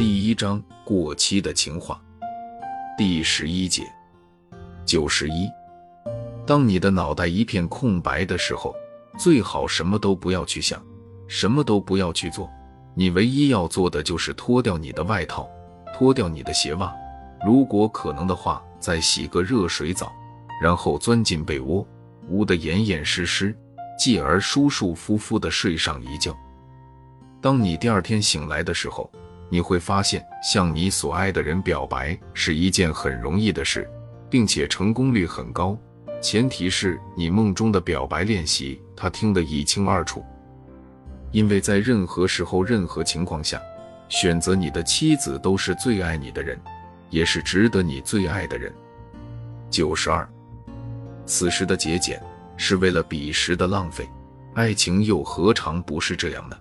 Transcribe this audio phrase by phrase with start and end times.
[0.00, 2.00] 第一章过期的情话，
[2.96, 3.82] 第十一节
[4.86, 5.46] 九十一。
[6.46, 8.74] 当你的脑袋一片空白的时候，
[9.18, 10.82] 最好什么都不要去想，
[11.28, 12.48] 什么都不要去做。
[12.94, 15.46] 你唯一要做的就是脱掉你的外套，
[15.92, 16.90] 脱掉你的鞋袜，
[17.44, 20.10] 如果可能的话，再洗个热水澡，
[20.62, 21.86] 然后钻进被窝，
[22.30, 23.54] 捂得严严实实，
[23.98, 26.34] 继而舒舒服服的睡上一觉。
[27.42, 29.12] 当你第二天醒来的时候，
[29.50, 33.86] 你会发现，向你所爱的人表白是一件很容易的事，
[34.30, 35.76] 并且成功率很高。
[36.22, 40.24] 前提是你梦中的表白练习，他听得一清二楚。
[41.32, 43.60] 因为在任何时候、任何情况下，
[44.08, 46.58] 选择你的妻子都是最爱你的人，
[47.08, 48.72] 也是值得你最爱的人。
[49.70, 50.28] 九十二，
[51.24, 52.20] 此时的节俭
[52.56, 54.08] 是为了彼时的浪费，
[54.54, 56.56] 爱情又何尝不是这样呢？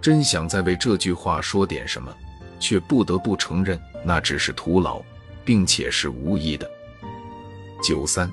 [0.00, 2.12] 真想再为这句话说点什么，
[2.58, 5.02] 却不得不承认那只是徒劳，
[5.44, 6.68] 并且是无意的。
[7.82, 8.30] 九三。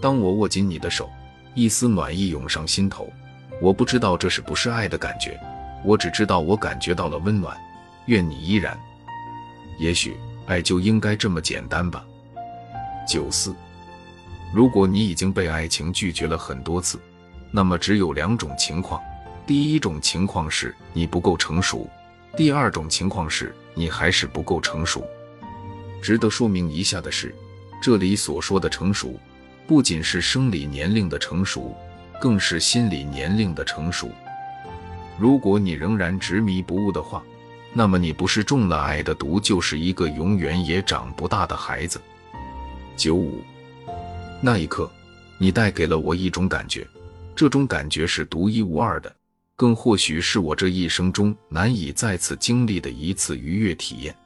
[0.00, 1.10] 当我握紧你的手，
[1.54, 3.08] 一丝暖意涌上心头。
[3.60, 5.38] 我不知道这是不是爱的感觉，
[5.84, 7.56] 我只知道我感觉到了温暖。
[8.06, 8.78] 愿你依然。
[9.78, 10.16] 也许
[10.46, 12.04] 爱就应该这么简单吧。
[13.06, 13.54] 九四，
[14.54, 16.98] 如果你已经被爱情拒绝了很多次，
[17.50, 19.02] 那么只有两种情况：
[19.46, 21.88] 第一种情况是你不够成熟；
[22.36, 25.04] 第二种情况是你还是不够成熟。
[26.02, 27.34] 值得说明一下的是，
[27.82, 29.18] 这里所说的成熟。
[29.66, 31.76] 不仅是生理年龄的成熟，
[32.20, 34.10] 更是心理年龄的成熟。
[35.16, 37.22] 如果你仍然执迷不悟的话，
[37.72, 42.00] 那么你不是中了爱的毒，就是一个永远也长不大的孩子。
[42.96, 43.44] 九五，
[44.40, 44.90] 那一刻，
[45.38, 46.84] 你带给了我一种感觉，
[47.36, 49.14] 这种感觉是独一无二的，
[49.60, 54.16] 更或许是我这一生中难以再次经历的一次愉悦体验。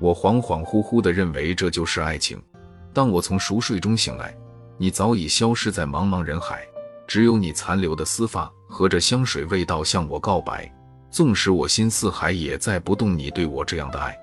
[0.00, 2.42] 我恍恍惚惚地认为这就是爱情。
[2.92, 4.36] 当我从熟睡中醒来。
[4.78, 6.66] 你早已消失在茫茫人海，
[7.06, 10.68] 只有你残留的丝发和着香水味道向我告白。
[11.08, 14.18] 纵使我心似海，也再不动你对我这样的爱。